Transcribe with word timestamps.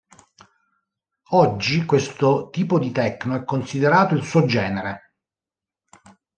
Oggi, 1.33 1.85
questo 1.85 2.49
tipo 2.51 2.79
di 2.79 2.91
techno 2.91 3.35
è 3.35 3.43
considerato 3.43 4.15
il 4.15 4.23
suo 4.23 4.47
genere. 4.47 5.13